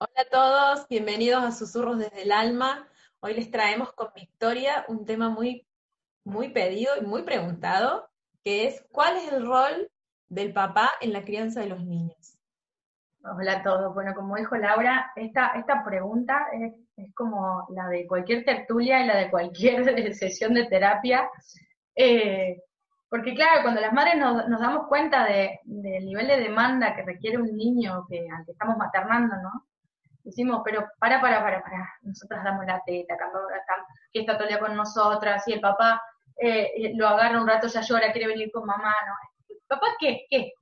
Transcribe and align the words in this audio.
Hola 0.00 0.20
a 0.20 0.30
todos, 0.30 0.86
bienvenidos 0.88 1.42
a 1.42 1.50
Susurros 1.50 1.98
desde 1.98 2.22
el 2.22 2.30
Alma. 2.30 2.86
Hoy 3.18 3.34
les 3.34 3.50
traemos 3.50 3.92
con 3.94 4.12
Victoria 4.14 4.84
un 4.86 5.04
tema 5.04 5.28
muy, 5.28 5.66
muy 6.22 6.50
pedido 6.50 6.92
y 6.96 7.04
muy 7.04 7.22
preguntado, 7.22 8.08
que 8.44 8.68
es 8.68 8.86
¿cuál 8.92 9.16
es 9.16 9.32
el 9.32 9.44
rol 9.44 9.90
del 10.28 10.52
papá 10.52 10.92
en 11.00 11.12
la 11.12 11.24
crianza 11.24 11.62
de 11.62 11.70
los 11.70 11.84
niños? 11.84 12.38
Hola 13.24 13.54
a 13.54 13.62
todos. 13.64 13.92
Bueno, 13.92 14.14
como 14.14 14.36
dijo 14.36 14.54
Laura, 14.54 15.10
esta, 15.16 15.48
esta 15.56 15.82
pregunta 15.84 16.46
es, 16.52 17.12
como 17.16 17.66
la 17.70 17.88
de 17.88 18.06
cualquier 18.06 18.44
tertulia 18.44 19.02
y 19.02 19.06
la 19.08 19.16
de 19.16 19.30
cualquier 19.32 20.14
sesión 20.14 20.54
de 20.54 20.66
terapia. 20.66 21.28
Eh, 21.96 22.62
porque 23.08 23.34
claro, 23.34 23.62
cuando 23.62 23.80
las 23.80 23.92
madres 23.92 24.16
nos, 24.16 24.60
damos 24.60 24.86
cuenta 24.86 25.24
del 25.24 26.06
nivel 26.06 26.28
de 26.28 26.36
demanda 26.36 26.94
que 26.94 27.02
requiere 27.02 27.38
un 27.38 27.56
niño 27.56 28.06
al 28.08 28.44
que 28.46 28.52
estamos 28.52 28.76
maternando, 28.76 29.34
¿no? 29.42 29.64
Decimos, 30.28 30.60
pero 30.62 30.86
para, 30.98 31.22
para, 31.22 31.42
para, 31.42 31.62
para, 31.62 31.90
nosotras 32.02 32.44
damos 32.44 32.66
la 32.66 32.82
teta, 32.84 33.16
que 34.12 34.20
está 34.20 34.36
todo 34.36 34.46
el 34.46 34.58
con 34.58 34.76
nosotras, 34.76 35.42
y 35.48 35.54
el 35.54 35.60
papá 35.60 36.02
eh, 36.36 36.92
lo 36.96 37.08
agarra 37.08 37.40
un 37.40 37.48
rato, 37.48 37.66
ya 37.66 37.80
llora, 37.80 38.12
quiere 38.12 38.26
venir 38.26 38.50
con 38.52 38.66
mamá, 38.66 38.94
¿no? 39.06 39.56
¿Papá 39.66 39.86
qué? 39.98 40.26
¿Qué? 40.28 40.52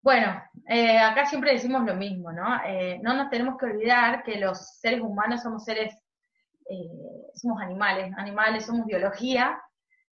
Bueno, 0.00 0.42
eh, 0.68 0.98
acá 0.98 1.26
siempre 1.26 1.52
decimos 1.52 1.84
lo 1.84 1.94
mismo, 1.94 2.32
¿no? 2.32 2.64
Eh, 2.64 2.98
no 3.02 3.12
nos 3.12 3.28
tenemos 3.28 3.58
que 3.58 3.66
olvidar 3.66 4.22
que 4.22 4.38
los 4.38 4.78
seres 4.80 5.02
humanos 5.02 5.42
somos 5.42 5.64
seres, 5.64 5.94
somos 7.34 7.60
animales, 7.60 8.10
animales, 8.16 8.64
somos 8.64 8.86
biología, 8.86 9.60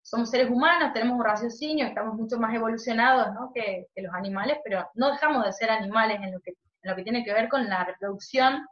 somos 0.03 0.29
seres 0.29 0.51
humanos, 0.51 0.93
tenemos 0.93 1.17
un 1.17 1.25
raciocinio, 1.25 1.87
estamos 1.87 2.15
mucho 2.15 2.39
más 2.39 2.55
evolucionados 2.55 3.33
¿no? 3.33 3.53
que, 3.55 3.87
los 3.97 4.13
animales, 4.13 4.59
pero 4.63 4.87
no 4.93 5.13
dejamos 5.13 5.47
de 5.47 5.53
ser 5.55 5.71
animales 5.71 6.21
en 6.23 6.33
lo 6.33 6.41
que, 6.41 6.53
lo 6.87 6.97
que 6.97 7.03
tiene 7.03 7.25
que 7.25 7.33
ver 7.33 7.49
con 7.49 7.69
la 7.69 7.85
reproducción, 7.85 8.67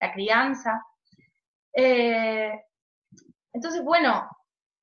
la 0.00 0.12
crianza. 0.12 0.82
Eh, 1.72 2.52
entonces, 3.52 3.82
bueno, 3.82 4.28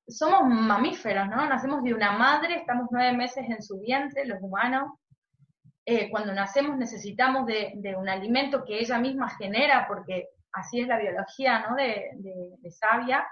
somos 0.07 0.43
mamíferos, 0.45 1.27
¿no? 1.29 1.45
Nacemos 1.47 1.83
de 1.83 1.93
una 1.93 2.13
madre, 2.13 2.55
estamos 2.55 2.87
nueve 2.91 3.15
meses 3.15 3.45
en 3.47 3.61
su 3.61 3.79
vientre, 3.79 4.25
los 4.25 4.41
humanos. 4.41 4.91
Eh, 5.85 6.09
cuando 6.09 6.33
nacemos 6.33 6.77
necesitamos 6.77 7.45
de, 7.45 7.95
un 7.97 8.09
alimento 8.09 8.63
que 8.65 8.79
ella 8.79 8.97
misma 8.97 9.29
genera, 9.29 9.85
porque 9.87 10.29
así 10.51 10.81
es 10.81 10.87
la 10.87 10.99
biología, 10.99 11.67
¿no? 11.67 11.75
De, 11.75 12.11
de, 12.15 12.33
de 12.57 12.71
Sabia. 12.71 13.25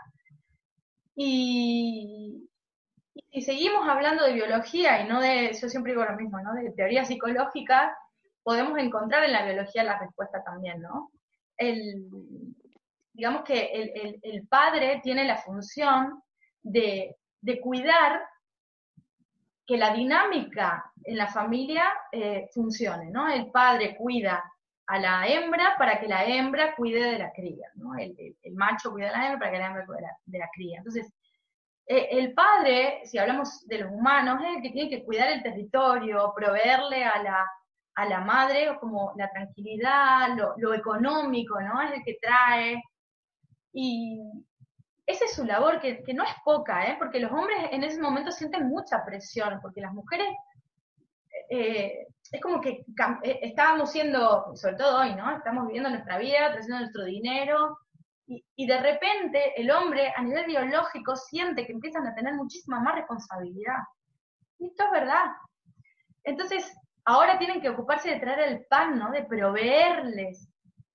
Y, 1.16 2.50
y 3.32 3.42
seguimos 3.42 3.88
hablando 3.88 4.26
de 4.26 4.34
biología 4.34 5.02
y 5.02 5.08
no 5.08 5.22
de, 5.22 5.54
yo 5.54 5.70
siempre 5.70 5.94
digo 5.94 6.06
lo 6.06 6.16
mismo, 6.16 6.40
¿no? 6.42 6.54
De 6.54 6.72
teoría 6.72 7.06
psicológica, 7.06 7.96
podemos 8.44 8.78
encontrar 8.78 9.24
en 9.24 9.34
la 9.34 9.46
biología 9.46 9.84
la 9.84 10.00
respuesta 10.00 10.44
también, 10.44 10.82
¿no? 10.82 11.12
El, 11.58 12.08
digamos 13.14 13.44
que 13.44 13.66
el, 13.66 14.20
el, 14.24 14.48
padre 14.48 15.00
tiene 15.04 15.26
la 15.26 15.38
función 15.38 16.22
de, 16.62 17.18
de, 17.42 17.60
cuidar 17.60 18.22
que 19.66 19.78
la 19.78 19.94
dinámica 19.94 20.92
en 21.04 21.18
la 21.18 21.28
familia 21.28 21.84
eh, 22.12 22.50
funcione, 22.54 23.12
¿no? 23.12 23.28
El 23.30 23.52
padre 23.52 23.96
cuida 23.96 24.44
a 24.88 25.00
la 25.00 25.28
hembra 25.28 25.76
para 25.78 26.00
que 26.00 26.08
la 26.08 26.26
hembra 26.26 26.76
cuide 26.76 27.12
de 27.12 27.20
la 27.20 27.32
cría, 27.32 27.68
¿no? 27.76 27.96
El, 27.98 28.16
el 28.42 28.54
macho 28.56 28.92
cuida 28.92 29.10
a 29.10 29.12
la 29.12 29.26
hembra 29.26 29.40
para 29.40 29.52
que 29.52 29.60
la 29.60 29.68
hembra 29.68 29.86
cuide 29.86 30.00
de 30.00 30.08
la, 30.08 30.18
de 30.26 30.40
la 30.40 30.50
cría. 30.54 30.78
Entonces, 30.80 31.14
eh, 31.86 32.08
el 32.12 32.34
padre, 32.34 33.02
si 33.06 33.18
hablamos 33.18 33.68
de 33.68 33.80
los 33.80 33.92
humanos, 33.92 34.42
es 34.42 34.56
el 34.56 34.62
que 34.62 34.70
tiene 34.70 34.90
que 34.90 35.04
cuidar 35.04 35.32
el 35.32 35.44
territorio, 35.44 36.34
proveerle 36.36 37.04
a 37.04 37.22
la, 37.22 37.46
a 37.96 38.06
la 38.06 38.22
madre 38.22 38.78
como 38.80 39.14
la 39.18 39.30
tranquilidad, 39.30 40.38
lo, 40.58 40.74
económico, 40.74 41.60
¿no? 41.62 41.82
Es 41.82 41.92
el 41.94 42.04
que 42.04 42.18
trae. 42.22 42.82
Y 43.74 44.22
esa 45.06 45.26
es 45.26 45.34
su 45.34 45.44
labor, 45.46 45.80
que, 45.80 46.04
no 46.14 46.24
es 46.24 46.32
poca, 46.44 46.86
¿eh? 46.88 46.96
Porque 46.98 47.20
los 47.20 47.32
hombres 47.32 47.58
en 47.72 47.84
ese 47.84 48.02
momento 48.02 48.32
sienten 48.32 48.68
mucha 48.68 49.04
presión, 49.06 49.60
porque 49.62 49.82
las 49.82 49.94
mujeres 49.94 50.28
eh, 51.50 52.08
es 52.32 52.42
como 52.42 52.62
que 52.62 52.86
eh, 53.24 53.40
estábamos 53.42 53.92
siendo, 53.92 54.56
sobre 54.56 54.76
todo 54.76 55.00
hoy, 55.00 55.16
¿no? 55.16 55.36
Estamos 55.36 55.66
viviendo 55.68 55.90
nuestra 55.90 56.18
vida, 56.18 56.52
trayendo 56.52 56.80
nuestro 56.80 57.04
dinero, 57.06 57.78
y, 58.56 58.66
de 58.66 58.80
repente 58.80 59.60
el 59.62 59.70
hombre 59.72 60.14
a 60.16 60.24
nivel 60.24 60.46
biológico 60.46 61.16
siente 61.16 61.66
que 61.66 61.74
empiezan 61.74 62.08
a 62.08 62.16
tener 62.16 62.34
muchísima 62.34 62.80
más 62.80 62.96
responsabilidad. 62.96 63.80
Y 64.58 64.68
esto 64.68 64.86
es 64.86 64.92
verdad. 64.92 65.26
Entonces, 66.24 66.74
ahora 67.06 67.38
tienen 67.38 67.62
que 67.62 67.70
ocuparse 67.70 68.10
de 68.10 68.20
traer 68.20 68.40
el 68.52 68.66
pan, 68.66 68.98
¿no? 68.98 69.12
De 69.12 69.24
proveerles 69.24 70.48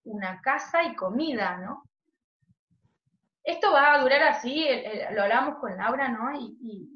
una 0.04 0.40
casa 0.40 0.82
y 0.84 0.94
comida, 0.94 1.58
¿no? 1.58 1.84
Esto 3.42 3.72
va 3.72 3.94
a 3.94 4.00
durar 4.00 4.22
así, 4.24 4.66
lo 5.12 5.22
hablamos 5.22 5.58
con 5.58 5.76
Laura, 5.76 6.08
¿no? 6.08 6.32
Y, 6.34 6.92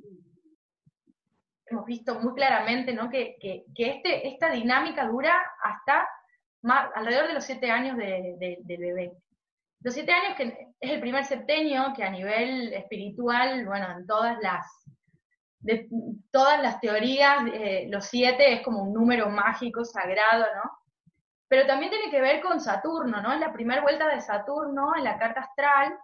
hemos 1.66 1.86
visto 1.86 2.18
muy 2.18 2.34
claramente, 2.34 2.92
¿no? 2.92 3.08
Que, 3.08 3.36
este, 3.76 4.28
esta 4.28 4.50
dinámica 4.50 5.06
dura 5.06 5.40
hasta 5.62 6.08
más, 6.62 6.90
alrededor 6.96 7.28
de 7.28 7.34
los 7.34 7.44
siete 7.44 7.70
años 7.70 7.96
del 7.96 8.58
bebé. 8.64 9.12
Los 9.82 9.94
siete 9.94 10.12
años 10.12 10.36
que 10.36 10.68
es 10.80 10.90
el 10.90 11.00
primer 11.00 11.24
septenio 11.24 11.92
que 11.94 12.02
a 12.02 12.10
nivel 12.10 12.72
espiritual, 12.74 13.64
bueno, 13.64 13.90
en 13.92 14.06
todas 14.06 14.36
las, 14.42 14.66
de 15.60 15.88
todas 16.30 16.60
las 16.62 16.80
teorías, 16.80 17.44
eh, 17.52 17.86
los 17.88 18.06
siete 18.06 18.54
es 18.54 18.62
como 18.62 18.82
un 18.82 18.94
número 18.94 19.28
mágico, 19.28 19.84
sagrado, 19.84 20.46
¿no? 20.56 20.70
Pero 21.48 21.66
también 21.66 21.90
tiene 21.90 22.10
que 22.10 22.20
ver 22.20 22.40
con 22.40 22.60
Saturno, 22.60 23.20
¿no? 23.20 23.32
En 23.32 23.40
la 23.40 23.52
primera 23.52 23.82
vuelta 23.82 24.08
de 24.08 24.20
Saturno, 24.20 24.92
en 24.96 25.04
la 25.04 25.18
carta 25.18 25.40
astral, 25.40 25.98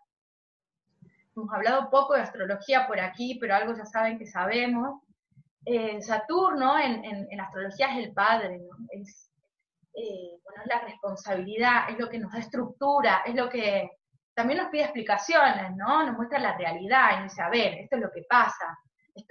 hemos 1.34 1.52
hablado 1.52 1.90
poco 1.90 2.14
de 2.14 2.22
astrología 2.22 2.86
por 2.86 3.00
aquí, 3.00 3.38
pero 3.40 3.54
algo 3.54 3.74
ya 3.74 3.86
saben 3.86 4.18
que 4.18 4.26
sabemos. 4.26 5.02
Eh, 5.64 6.00
Saturno 6.02 6.78
en, 6.78 7.04
en, 7.04 7.40
astrología 7.40 7.92
es 7.92 8.06
el 8.06 8.12
padre, 8.12 8.58
¿no? 8.58 8.76
Es, 8.90 9.30
eh, 9.94 10.38
bueno, 10.44 10.62
es 10.62 10.68
la 10.68 10.80
responsabilidad, 10.80 11.90
es 11.90 11.98
lo 11.98 12.08
que 12.10 12.18
nos 12.18 12.32
da 12.32 12.38
estructura, 12.40 13.22
es 13.24 13.34
lo 13.34 13.48
que 13.48 13.90
también 14.34 14.60
nos 14.60 14.68
pide 14.68 14.82
explicaciones, 14.82 15.74
¿no? 15.76 16.04
Nos 16.04 16.14
muestra 16.14 16.38
la 16.38 16.56
realidad 16.58 17.12
y 17.12 17.22
nos 17.22 17.32
dice, 17.32 17.42
a 17.42 17.48
ver, 17.48 17.74
esto 17.78 17.96
es 17.96 18.02
lo 18.02 18.10
que 18.12 18.22
pasa, 18.28 18.78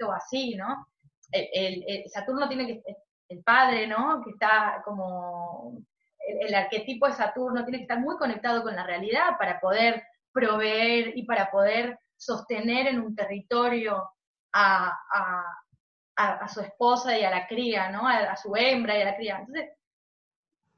va 0.04 0.16
así, 0.16 0.54
¿no? 0.54 0.86
El, 1.32 2.04
Saturno 2.08 2.48
tiene 2.48 2.66
que, 2.66 2.82
el 3.28 3.42
padre, 3.42 3.86
¿no? 3.86 4.22
Que 4.22 4.30
está 4.30 4.82
como, 4.84 5.78
el, 6.18 6.54
arquetipo 6.54 7.06
de 7.06 7.14
Saturno 7.14 7.64
tiene 7.64 7.78
que 7.78 7.84
estar 7.84 7.98
muy 7.98 8.16
conectado 8.16 8.62
con 8.62 8.76
la 8.76 8.84
realidad 8.84 9.36
para 9.38 9.60
poder 9.60 10.04
proveer 10.32 11.16
y 11.16 11.24
para 11.24 11.50
poder 11.50 11.98
sostener 12.16 12.86
en 12.86 13.00
un 13.00 13.14
territorio 13.14 14.10
a, 14.52 14.96
su 16.48 16.60
esposa 16.60 17.18
y 17.18 17.24
a 17.24 17.30
la 17.30 17.46
cría, 17.46 17.90
¿no? 17.90 18.06
A, 18.06 18.18
a, 18.18 18.36
su 18.36 18.54
hembra 18.56 18.96
y 18.96 19.02
a 19.02 19.06
la 19.06 19.16
cría. 19.16 19.38
Entonces, 19.38 19.70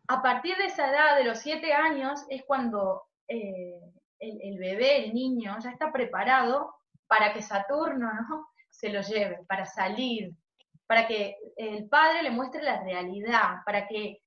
a 0.09 0.23
partir 0.23 0.57
de 0.57 0.65
esa 0.65 0.91
edad, 0.91 1.17
de 1.17 1.25
los 1.25 1.39
siete 1.39 1.73
años, 1.73 2.25
es 2.31 2.43
cuando 2.47 3.03
eh, 3.28 3.78
el, 4.19 4.59
bebé, 4.59 5.05
el 5.05 5.15
niño, 5.15 5.57
ya 5.61 5.71
está 5.71 5.93
preparado 5.93 6.75
para 7.07 7.33
que 7.33 7.43
Saturno 7.43 8.11
¿no? 8.12 8.49
Se 8.78 8.91
lo 8.91 9.00
lleve, 9.00 9.41
para 9.49 9.66
salir, 9.66 10.33
para 10.87 11.06
que 11.09 11.37
el 11.56 11.89
padre 11.89 12.22
le 12.22 12.31
muestre 12.31 12.62
la 12.62 12.81
realidad, 12.81 13.56
para 13.66 13.89
que 13.89 14.22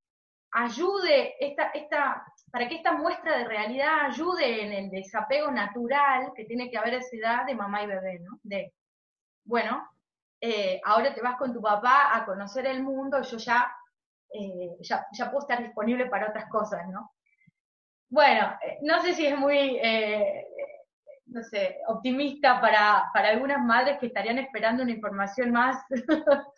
ayude, 0.51 1.35
esta, 1.39 1.67
esta, 1.73 2.25
para 2.51 2.67
que 2.67 2.75
esta 2.75 2.91
muestra 2.91 3.38
de 3.38 3.45
realidad 3.45 4.07
ayude 4.07 4.63
en 4.63 4.73
el 4.73 4.89
desapego 4.89 5.50
natural 5.51 6.34
que 6.35 6.44
tiene 6.44 6.69
que 6.69 6.78
haber 6.78 6.95
a 6.95 6.97
esa 6.97 7.16
edad 7.16 7.45
de 7.45 7.56
mamá 7.56 7.84
y 7.84 7.88
bebé, 7.88 8.19
¿no? 8.19 8.39
De, 8.44 8.73
bueno, 9.45 9.88
eh, 10.41 10.81
ahora 10.83 11.13
te 11.13 11.22
vas 11.22 11.38
con 11.38 11.53
tu 11.53 11.62
papá 11.62 12.13
a 12.13 12.25
conocer 12.25 12.66
el 12.66 12.83
mundo, 12.83 13.22
yo 13.22 13.38
ya 13.38 13.73
eh, 14.33 14.75
ya, 14.81 15.07
ya, 15.13 15.31
puedo 15.31 15.41
estar 15.41 15.63
disponible 15.63 16.07
para 16.07 16.29
otras 16.29 16.50
cosas, 16.50 16.88
¿no? 16.89 17.13
Bueno, 18.09 18.57
eh, 18.62 18.80
no 18.81 19.01
sé 19.01 19.13
si 19.13 19.25
es 19.25 19.38
muy, 19.38 19.80
no 21.31 21.44
sé, 21.44 21.78
optimista 21.88 22.60
para, 22.60 23.10
para 23.13 23.30
algunas 23.30 23.63
madres 23.63 23.98
que 24.00 24.07
estarían 24.07 24.38
esperando 24.38 24.83
una 24.83 24.92
información 24.92 25.51
más. 25.51 25.78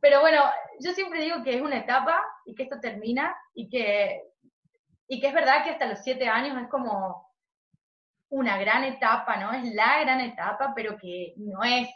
Pero 0.00 0.20
bueno, 0.20 0.42
yo 0.80 0.92
siempre 0.92 1.22
digo 1.22 1.42
que 1.42 1.56
es 1.56 1.62
una 1.62 1.78
etapa 1.78 2.22
y 2.44 2.54
que 2.54 2.64
esto 2.64 2.78
termina 2.78 3.34
y 3.54 3.68
que, 3.68 4.22
y 5.08 5.20
que 5.20 5.28
es 5.28 5.34
verdad 5.34 5.64
que 5.64 5.70
hasta 5.70 5.86
los 5.86 6.00
siete 6.00 6.28
años 6.28 6.60
es 6.62 6.68
como 6.68 7.26
una 8.28 8.58
gran 8.58 8.84
etapa, 8.84 9.36
¿no? 9.38 9.52
Es 9.52 9.74
la 9.74 10.00
gran 10.00 10.20
etapa, 10.20 10.72
pero 10.76 10.98
que 10.98 11.32
no 11.38 11.64
es, 11.64 11.88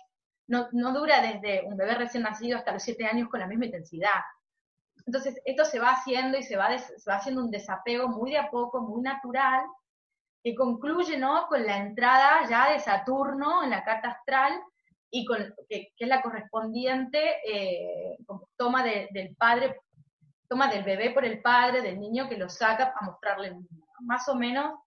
no, 0.46 0.68
no 0.72 0.92
dura 0.94 1.20
desde 1.20 1.64
un 1.66 1.76
bebé 1.76 1.94
recién 1.94 2.22
nacido 2.22 2.56
hasta 2.56 2.72
los 2.72 2.82
siete 2.82 3.04
años 3.04 3.28
con 3.28 3.40
la 3.40 3.46
misma 3.46 3.66
intensidad. 3.66 4.22
Entonces, 5.06 5.38
esto 5.44 5.66
se 5.66 5.78
va 5.78 5.90
haciendo 5.90 6.38
y 6.38 6.42
se 6.42 6.56
va, 6.56 6.70
va 6.70 7.14
haciendo 7.16 7.42
un 7.42 7.50
desapego 7.50 8.08
muy 8.08 8.30
de 8.30 8.38
a 8.38 8.50
poco, 8.50 8.80
muy 8.80 9.02
natural, 9.02 9.64
que 10.42 10.54
concluye 10.54 11.16
¿no? 11.18 11.46
con 11.46 11.64
la 11.64 11.78
entrada 11.78 12.48
ya 12.48 12.72
de 12.72 12.80
Saturno 12.80 13.62
en 13.62 13.70
la 13.70 13.84
carta 13.84 14.10
astral 14.10 14.60
y 15.10 15.24
con, 15.24 15.54
que, 15.68 15.92
es 15.96 16.08
la 16.08 16.22
correspondiente 16.22 17.36
eh, 17.46 18.16
toma 18.56 18.82
del 18.82 19.36
padre, 19.36 19.80
toma 20.48 20.68
del 20.68 20.84
bebé 20.84 21.10
por 21.10 21.24
el 21.24 21.40
padre, 21.40 21.82
del 21.82 22.00
niño 22.00 22.28
que 22.28 22.38
lo 22.38 22.48
saca 22.48 22.94
a 22.98 23.04
mostrarle 23.04 23.48
el 23.48 23.54
mundo. 23.54 23.86
Más 24.00 24.28
o 24.28 24.34
menos 24.34 24.80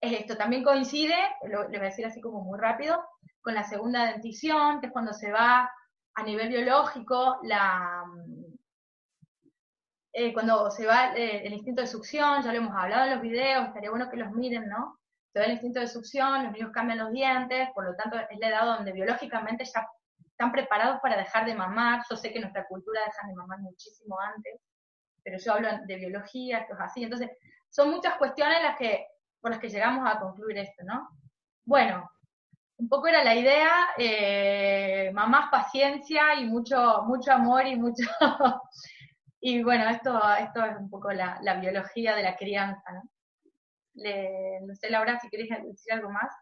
es 0.00 0.20
esto. 0.20 0.36
También 0.36 0.62
coincide, 0.62 1.16
lo, 1.48 1.68
le 1.68 1.78
voy 1.78 1.86
a 1.86 1.90
decir 1.90 2.06
así 2.06 2.20
como 2.20 2.42
muy 2.42 2.58
rápido, 2.58 3.04
con 3.40 3.54
la 3.54 3.64
segunda 3.64 4.12
dentición, 4.12 4.80
que 4.80 4.86
es 4.86 4.92
cuando 4.92 5.12
se 5.12 5.30
va 5.30 5.70
a 6.14 6.22
nivel 6.22 6.48
biológico 6.48 7.38
la, 7.42 8.04
eh, 10.18 10.32
cuando 10.32 10.70
se 10.70 10.86
va 10.86 11.14
eh, 11.14 11.46
el 11.46 11.52
instinto 11.52 11.82
de 11.82 11.86
succión, 11.86 12.42
ya 12.42 12.50
lo 12.50 12.56
hemos 12.56 12.74
hablado 12.74 13.04
en 13.04 13.10
los 13.10 13.20
videos, 13.20 13.66
estaría 13.66 13.90
bueno 13.90 14.08
que 14.08 14.16
los 14.16 14.30
miren, 14.32 14.66
¿no? 14.66 14.98
Se 15.30 15.38
va 15.38 15.44
el 15.44 15.52
instinto 15.52 15.78
de 15.78 15.88
succión, 15.88 16.44
los 16.44 16.52
niños 16.54 16.70
cambian 16.72 17.00
los 17.00 17.12
dientes, 17.12 17.68
por 17.74 17.84
lo 17.84 17.94
tanto 17.96 18.16
es 18.30 18.38
la 18.38 18.48
edad 18.48 18.64
donde 18.64 18.92
biológicamente 18.92 19.66
ya 19.66 19.86
están 20.30 20.52
preparados 20.52 21.00
para 21.02 21.18
dejar 21.18 21.44
de 21.44 21.54
mamar. 21.54 22.00
Yo 22.08 22.16
sé 22.16 22.32
que 22.32 22.40
nuestra 22.40 22.66
cultura 22.66 23.02
deja 23.04 23.28
de 23.28 23.34
mamar 23.34 23.58
muchísimo 23.58 24.18
antes, 24.18 24.58
pero 25.22 25.36
yo 25.36 25.52
hablo 25.52 25.68
de 25.84 25.96
biología, 25.96 26.60
esto 26.60 26.72
es 26.72 26.80
así. 26.80 27.04
Entonces, 27.04 27.28
son 27.68 27.90
muchas 27.90 28.16
cuestiones 28.16 28.62
las 28.62 28.78
que, 28.78 29.06
por 29.38 29.50
las 29.50 29.60
que 29.60 29.68
llegamos 29.68 30.10
a 30.10 30.18
concluir 30.18 30.56
esto, 30.56 30.82
¿no? 30.84 31.10
Bueno, 31.66 32.10
un 32.78 32.88
poco 32.88 33.08
era 33.08 33.22
la 33.22 33.34
idea, 33.34 33.88
eh, 33.98 35.10
mamás 35.12 35.50
paciencia 35.50 36.36
y 36.36 36.46
mucho, 36.46 37.02
mucho 37.02 37.32
amor 37.32 37.66
y 37.66 37.76
mucho 37.76 38.04
Y 39.48 39.62
bueno, 39.62 39.88
esto, 39.88 40.20
esto 40.40 40.64
es 40.64 40.76
un 40.76 40.90
poco 40.90 41.12
la, 41.12 41.38
biología 41.60 42.16
de 42.16 42.24
la 42.24 42.36
crianza, 42.36 42.82
¿no? 42.90 43.02
no 43.94 44.74
sé, 44.74 44.90
Laura, 44.90 45.20
si 45.20 45.28
querés 45.28 45.50
decir 45.62 45.92
algo 45.92 46.10
más. 46.10 46.34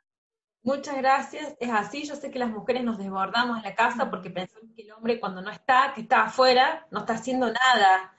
Muchas 0.62 0.96
gracias. 0.96 1.54
Es 1.60 1.68
así, 1.68 2.06
yo 2.06 2.16
sé 2.16 2.30
que 2.30 2.38
las 2.38 2.48
mujeres 2.48 2.82
nos 2.82 2.96
desbordamos 2.96 3.58
en 3.58 3.64
la 3.64 3.74
casa 3.74 4.08
porque 4.08 4.30
pensamos 4.30 4.70
que 4.74 4.84
el 4.84 4.92
hombre 4.92 5.20
cuando 5.20 5.42
no 5.42 5.50
está, 5.50 5.92
que 5.94 6.00
está 6.00 6.22
afuera, 6.22 6.86
no 6.90 7.00
está 7.00 7.12
haciendo 7.12 7.48
nada 7.48 8.16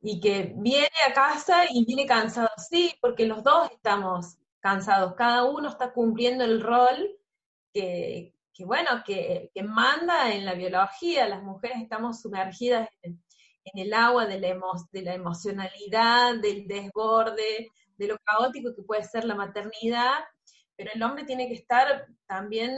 y 0.00 0.20
que 0.20 0.52
viene 0.54 0.86
a 1.08 1.12
casa 1.12 1.64
y 1.68 1.84
viene 1.84 2.06
cansado. 2.06 2.50
Sí, 2.58 2.94
porque 3.00 3.26
los 3.26 3.42
dos 3.42 3.72
estamos 3.72 4.38
cansados, 4.60 5.16
cada 5.16 5.46
uno 5.46 5.68
está 5.68 5.92
cumpliendo 5.92 6.44
el 6.44 6.62
rol 6.62 7.10
que, 7.72 8.34
bueno, 8.60 9.02
que, 9.04 9.50
que, 9.52 9.64
manda 9.64 10.32
en 10.32 10.44
la 10.44 10.54
biología, 10.54 11.26
las 11.26 11.42
mujeres 11.42 11.78
estamos 11.82 12.20
sumergidas 12.20 12.88
en, 13.02 13.20
en 13.72 13.86
el 13.86 13.94
agua 13.94 14.26
de 14.26 14.40
la, 14.40 14.56
de 14.92 15.02
la 15.02 15.14
emocionalidad, 15.14 16.36
del 16.40 16.66
desborde, 16.66 17.70
de 17.96 18.06
lo 18.06 18.16
caótico 18.18 18.74
que 18.74 18.82
puede 18.82 19.02
ser 19.02 19.24
la 19.24 19.34
maternidad, 19.34 20.20
pero 20.76 20.90
el 20.94 21.02
hombre 21.02 21.24
tiene 21.24 21.48
que 21.48 21.54
estar 21.54 22.06
también 22.26 22.72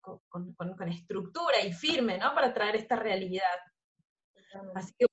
con, 0.00 0.56
estructura 0.88 1.60
y 1.64 1.72
firme, 1.72 2.18
¿no? 2.18 2.34
Para 2.34 2.52
traer 2.52 2.76
esta 2.76 2.96
realidad. 2.96 3.44
Así 4.74 4.92
que 4.98 5.06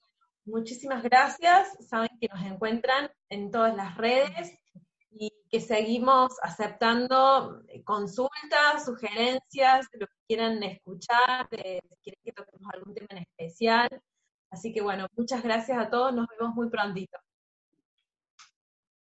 muchísimas 0.45 1.03
gracias. 1.03 1.77
Saben 1.87 2.09
que 2.19 2.27
nos 2.27 2.43
encuentran 2.43 3.11
en 3.29 3.51
todas 3.51 3.75
las 3.75 3.95
redes 3.97 4.51
y 5.11 5.31
que 5.49 5.61
seguimos 5.61 6.33
aceptando 6.41 7.61
consultas, 7.83 8.85
sugerencias, 8.85 9.87
lo 9.93 10.07
que 10.07 10.13
quieran 10.27 10.61
escuchar, 10.63 11.47
de, 11.49 11.81
si 11.87 11.95
quieren 12.03 12.21
que 12.23 12.31
toquemos 12.31 12.73
algún 12.73 12.95
tema 12.95 13.07
en 13.11 13.17
especial. 13.19 13.89
Así 14.51 14.73
que 14.73 14.81
bueno, 14.81 15.07
muchas 15.15 15.43
gracias 15.43 15.77
a 15.77 15.89
todos, 15.89 16.13
nos 16.13 16.27
vemos 16.27 16.55
muy 16.55 16.69
prontito. 16.69 17.17